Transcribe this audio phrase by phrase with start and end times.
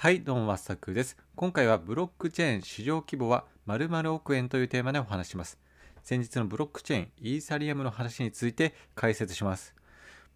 [0.00, 1.16] はい、どうも、まさくです。
[1.34, 5.58] 今回はブロックチェーン市場規模は〇〇億円というテーマでお話します。
[6.04, 9.74] 先日のブロックチェーン、イーサリアムの話について解説します。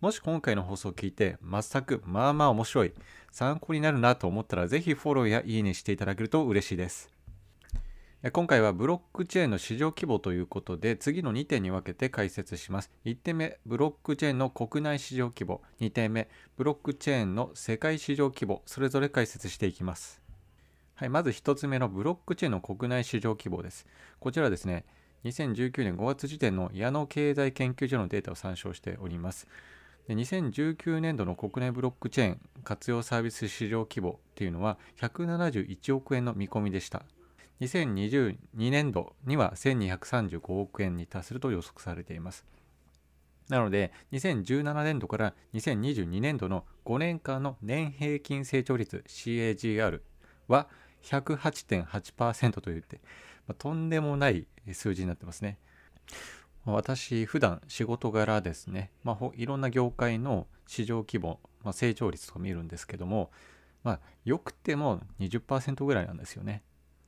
[0.01, 2.93] もし今回の放送を聞いて、全くまあまあ面白い、
[3.31, 7.09] 参考になるなと思ったら、ぜひフォローやいいねしていただけると嬉しいです。
[8.31, 12.93] 今回はブロックチェーンの市場規模ということで次の2点に分けて解説します。
[13.05, 15.61] 1点目ブロックチェーンの国内市場規模。
[15.81, 18.63] 2点目ブロックチェーンの世界市場規模。
[18.65, 20.23] それぞれ解説していきます。
[20.95, 23.89] はいまず1つ目のブロックチェーンの国内市場規模です。
[24.21, 24.85] こちらですね
[25.25, 29.49] 2019年5月時点の矢野経済研究所のデータを参照しております。
[30.07, 37.03] で2019年度の国内ブロックチェーン活用サービス市場規模っていうのは171億円の見込みでした。
[37.61, 38.37] 2022
[38.71, 42.45] 年度には1235億円に達すると予測されています。
[43.49, 50.01] なので、2017年度から2022年度の5年間の年平均成長率 CAGR
[50.49, 50.69] は
[51.03, 53.01] 108.8%といって、
[53.47, 55.59] まあ、とんでもない数字になってますね。
[56.65, 63.31] 私、普段仕事柄ですね、まあ、いろんな業界の市場規模、まあ、成長率とか見るんですけども、
[63.83, 66.63] まあ、よくても20%ぐらいなんですよね。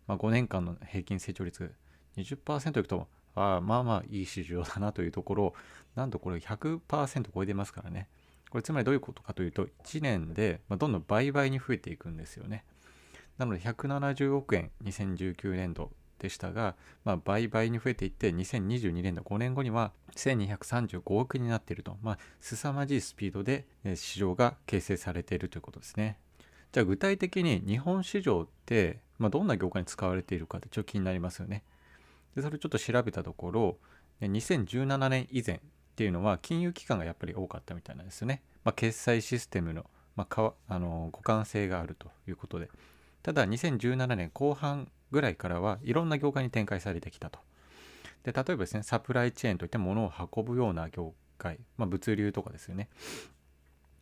[0.06, 1.72] まあ、5年間の平均成長率
[2.16, 5.54] 20%いくとあまあまあいい市場だなというところを
[5.96, 8.08] なんとこれ100%超えてますからね。
[8.50, 12.64] これつまりどういうことかというと1年でどんどん倍々に増えていくんですよね。
[13.36, 23.66] なので170億円2019年度でしたが、まあ、倍々に増えていって2022年度5年後には1235億になっていると、まあ、凄まじいスピードで
[23.96, 26.18] 市場が形成されているということですね。
[26.70, 31.62] じゃあ具体的に日本市場ってまあ、どんな業界に使われているかってちょっと気になりますよね。
[32.34, 33.78] でそれちょっと調べたところ
[34.20, 35.60] 2017年以前っ
[35.96, 38.42] ていうのは金融機関がやっぱり多かったみたいなんですよね。
[38.64, 42.70] まあ、決済システムの,、まあ、かあの互換性があるということで
[43.22, 47.38] ただ2017年後半ぐらいからはいろんな業界に展開されてきたと。
[48.24, 52.88] で例えばですねサプライチェーンといって物を運ぶような業界、まあ、物流とかですよね。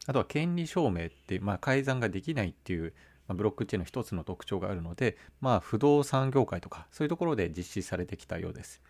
[0.07, 2.93] あとは権利証明って、まあ、改ざんができないっていう
[3.35, 8.81] ブロックチェーンの一つの特徴があるので、まあ、不動産業界とかそういうところで実施されてきたようです。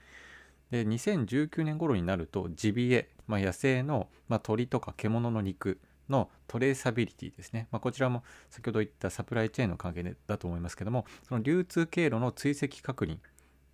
[0.70, 13.18] で2019年頃になるとジビエ、まあ、野生の、まあ、鳥とか獣の肉のトレーサビリティですね、まあ、こちらも先ほど言ったサプライチェーンの関係だと思いますけどもその流通経路の追跡確認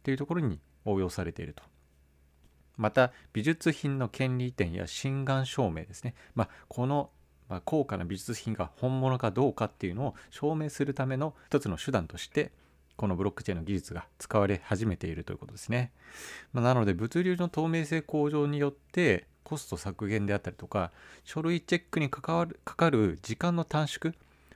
[0.02, 1.62] というところに応用されていると。
[2.76, 7.10] また美術品の権利移転や心眼証明ですね、まあ、この
[7.48, 12.52] まあ、高価な美術品が本物かどうかっていうのを証明するための一つの手段として
[12.96, 15.92] このブロックチェーンの技術が使われ始めているということですね。
[16.52, 20.90] まあ、なので物流の透明性向上によってコスト削減であったりとか
[21.24, 24.14] 書類チェックに関わるかかる時間の短縮、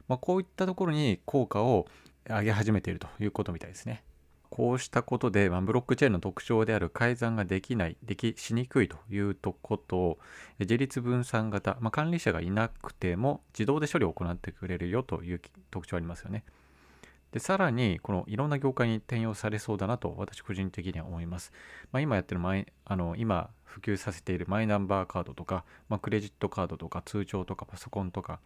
[0.09, 1.87] まあ、こういったところに効果を
[2.29, 4.03] 上げ始めているということみたいですね。
[4.55, 10.19] こうしたことで、まあ、ブロックチェーンの特徴である改ざんができない、できしにくいというとことを、
[10.59, 15.41] 自立分散型、まあ、管理者がいなくても自動で処理を行ってくれるよという
[15.71, 16.45] 特徴ありますよね。
[17.31, 21.51] でさらに、このいろんな業界に転用されそうだなと私個人的には思います。
[21.91, 28.39] まあ、今やってるマイあの今普及させているマイナンバーカードとか、まあ、クレジットカードとか通帳とかパソコンとか、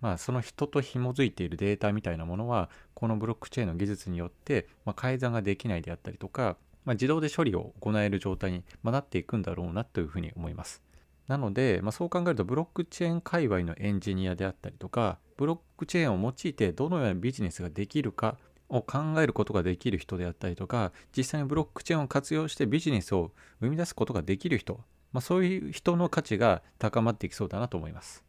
[0.00, 10.82] まあ、その人と紐づいているデータみたいなものはこのブロックチェーンの技術によって、まあ、改ざんができないであったりとか、まあ、自動で処理を行える状態にまなっていくんだろうなというふうに思います。
[11.26, 18.38] なので、まあ、そう考えるとブロックチェーン界隈のエンジニアであったりとかブロックチェーンを用いてどのようなビジネスができるか
[18.70, 24.80] を考えることができる人であったりとか実際にブロックチェーンを活用してビジネスを生み出すことができる人、
[25.12, 28.27] まあ、そういう人の価値が高まっていきそうだなと思います。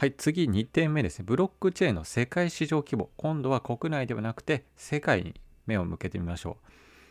[0.00, 1.26] はい、次2点目ですね。
[1.28, 3.10] ブロックチェーンの世界市場規模。
[3.18, 6.56] 今度は国内ではなくて世界に目を向けてみましょ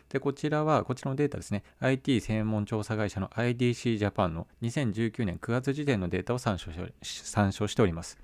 [0.10, 0.12] う。
[0.12, 1.64] で、こちらは、こちらのデータですね。
[1.82, 6.72] IT 専門調査会社の IDC ジャパンの2019年9月時点のデータを参照
[7.04, 8.18] 参照しております。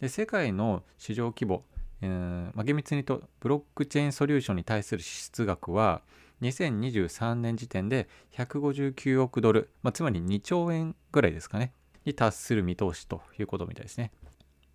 [0.00, 1.64] で、世界の市場規模、
[2.00, 2.10] えー
[2.54, 6.02] まあ、厳密に言うと、ブロックチェーンソリューションに対する支出額は、
[6.42, 11.72] 2023年時点で159億ドル、まあ、つまり2兆円ぐらいですかね。
[12.08, 14.10] に達する見通しということみたいですね。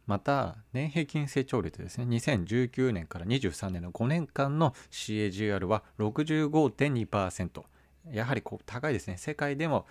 [0.06, 7.64] また、年平均成長率ですね、2019年から23年の5年間の CAGR は65.2%。
[8.12, 9.18] やはりこう高いですね。
[9.18, 9.86] 世界でも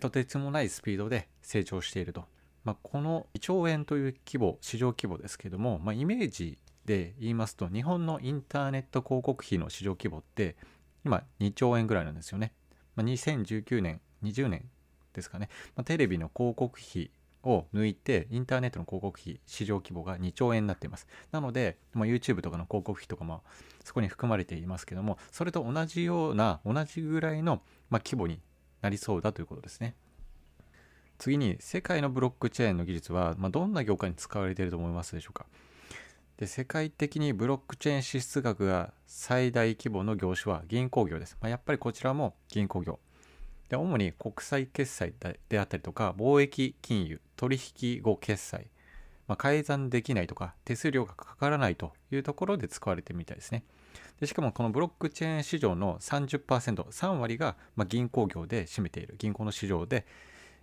[0.00, 2.24] とてつもないスピードで成長していると。
[2.64, 10.56] まあ、この1兆円という規模、市場規模ですけども、まあ、イメージで言いますと、日本のインターネット広告費の市場規模って
[11.04, 12.52] 今2兆円ぐらいなんですよね。
[12.96, 14.64] まあ、2019年、20年
[15.18, 17.10] ですかね、まあ、テレビの広告費
[17.44, 21.06] を抜いてインターネットの広告費市場規模が2兆円になっています。
[21.30, 23.42] なので、まあ、YouTube とかの広告費とかも
[23.84, 28.40] そこに含まれていますけどもそれと同じような同じぐらいの、まあ、規模に
[28.82, 29.94] なりそうだということですね。
[31.18, 35.46] 次に世界のブロックチェーンの技術は、まあ、どんな業界に使われていると思いますでしょうか。
[36.36, 43.00] で世界的にブロックチェーン支出額が最大規模の業種は銀行業です、まあ、やっぱりこちらも銀行業。
[43.68, 45.14] で主に国際決済
[45.48, 48.68] であったりとか貿易金融取引後決済、
[49.26, 53.64] まあ、改ざんできないとか手数料がかからないというところで使われてるみたいですね。
[54.20, 60.06] でしかもこのブロックチェーン市場の 30%3 割がま銀行業で占めている銀行の市場で、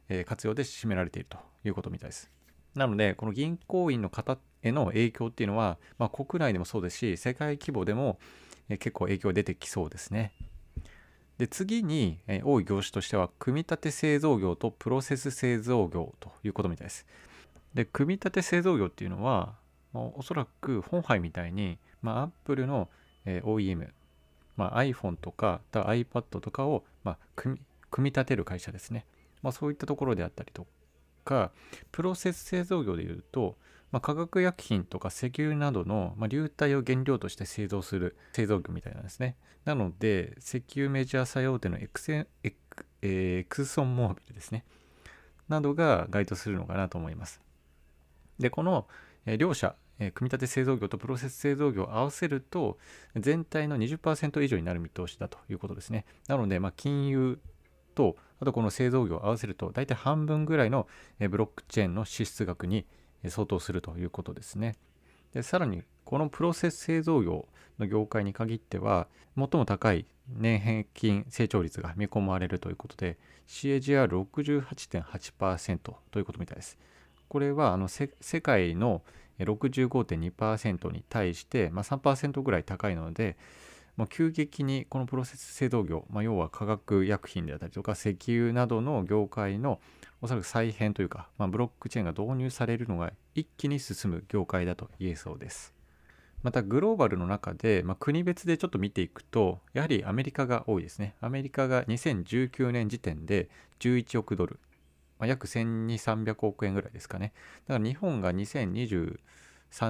[0.09, 2.29] えー、活用で占められているということみたいです。
[2.73, 8.19] なのでこの銀行員の方への影響っていうのは、まあ、国内でもそうですし世界規模でも、
[8.67, 10.33] 結構影響出てきそうですね。
[11.37, 17.05] で次に、え、多い業種としては組み立て製造業とプロセス製造業ということみたいです。
[17.73, 19.55] で組み立て製造業っていうのは、
[19.91, 22.89] まあ、おそらく本杯みたいに、まあ、Apple の、
[23.25, 23.89] え、OEM、
[24.55, 27.59] まあ、iPhone とか iPad とかを、まあ、組
[27.97, 29.05] み立てる会社ですね、
[29.41, 30.65] まあ、そういったところであったりと
[31.25, 31.51] か
[31.91, 33.57] プロセス製造業でいうと、
[33.91, 39.35] まあ、化学薬品とか石油などの、まあ、流体を原料として製造する製造業みたいなんですね。
[39.65, 44.63] なので、石油メジャー最大手のエクセエク、えー、エクソンモービルですね。
[45.49, 47.41] などが該当するのかなと思います。
[48.39, 48.87] で、この、
[49.25, 52.77] えー、両者、えー、組み立て製造業とプロセス製造業を合わせると、
[53.15, 56.05] 全体の20%以上になる見通しだということですね。
[56.27, 57.39] なので、まあ、金融
[57.95, 60.87] と、あとこの製造業を合わせると、大体半分ぐらいの
[61.19, 62.85] ブロックチェーンの支出額に
[63.27, 64.77] 相当するということですね。
[65.33, 67.47] でさらに、このプロセス製造業
[67.79, 76.77] の業界に限っては、最も高い年平均成長率が見込まれるということで、CAGR68.8% ということみたいです。
[77.27, 78.09] これはあの世
[78.41, 79.01] 界の
[79.39, 83.37] 65.2%に対して、まあ、3%ぐらい高いので、
[83.97, 89.79] まあ、急激にこのプロセス製造業、まあ、要は化学薬品であったりとか石油などの業界の
[90.21, 95.73] おそらく再編というか、まあ、ブロックチェーンが導入されるのが一気に進む業界だと言えそうです。
[96.43, 101.15] またグローバルの中で、まあ、国別でちょっと見ていくとやはりアメリカが多いですね。
[101.21, 103.49] アメリカが2019年時点で
[103.79, 104.59] 11億ドル、
[105.17, 107.33] まあ、約12300億円ぐらいですかね。
[107.67, 109.17] だから日本が2023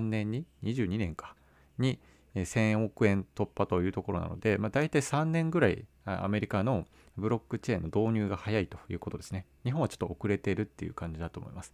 [0.02, 1.36] 年に22年か
[1.78, 2.00] に
[2.36, 6.86] 1000億円突破というところなので、まあ、大体3年ぐらいアメリカの
[7.18, 9.46] ブロックチェーンの導入が早いということですね。
[9.64, 11.74] 日本はちょっと遅れているっていう感じだと思います。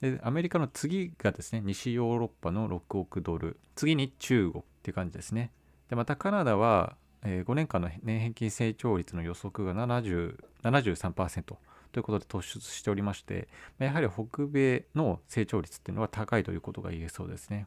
[0.00, 5.52] で、アメリカの次がですね、西ヨーロッパの6億ドル、次に中国っていう感じですね。
[5.88, 11.58] で、またカナダは、え5年間の年平均成長率の予測が70 73%と
[11.96, 13.48] いうことで突出しておりまして、
[13.78, 17.66] やはり北米の成長率っていうのは高いということが言えそうですね。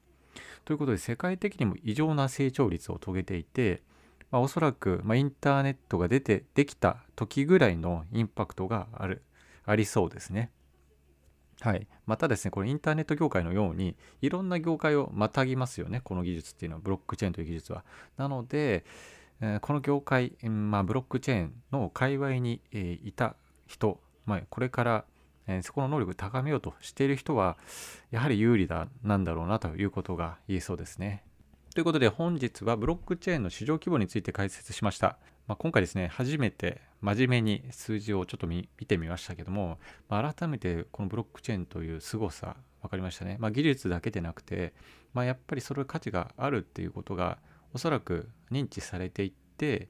[0.65, 3.81] ということで世界的にも異常な成長率を遂げていて、
[4.31, 9.23] まあ、おそらく、ま、インターネットが出てできた時ぐらいのインパクトがある
[9.65, 10.51] ありそうですね。
[11.59, 17.83] はい、またですね、これインターネット業界のようにいろんな業界をまたぎますよね、この技術っていうのは、ブロックチェーンという技術は。
[18.15, 18.85] なので、
[19.41, 23.35] え、この業界、まあ、ブロックチェーンの界隈に、え、いた
[23.65, 25.05] 人、まあ、これから
[25.47, 27.57] え、そこの能力を高めようとしている人は、
[28.11, 31.23] やはり有利だなんだろうなということが言えそうですね。
[31.73, 35.19] ということで本日はブロックチェーンの市場規模について解説しました。
[35.47, 39.77] まあ、今回ですね、初めて真面目に数字をちょっと見てみましたけども、
[40.09, 43.37] まあ、改めてこのブロックチェーンという凄さ分かりましたね。
[43.39, 44.73] まあ、技術だけでなくて、
[45.13, 47.37] まあ、やっぱりそれ価値があるっていうことが
[47.73, 49.89] おそらく認知されていって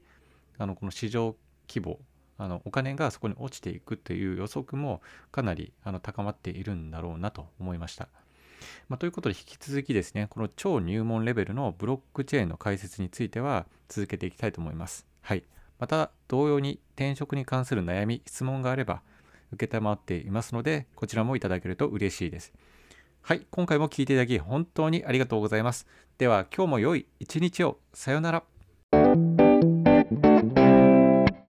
[0.58, 1.36] あのこの市場
[1.68, 1.98] 規模
[2.38, 8.08] あのお金がそこに落ちていくという予測もかなりあの高まっているんだろうなと思いました。
[8.88, 15.06] まあ、ということで引き続きですねこの超入門レベルのブロックチェーンの解説については続けていきたいと思います。
[15.20, 15.44] はい、
[15.78, 19.02] また同様に転職に関する悩み質問があれば
[19.58, 22.52] 承っていますのでこちらもいただけると嬉しいです。
[23.22, 25.86] はい、今回も聴いていただき本当にありがとうございます。
[26.16, 27.78] では今日も良い一日を。
[27.92, 29.47] さようなら。